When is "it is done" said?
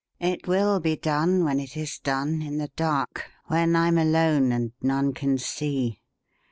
1.59-2.41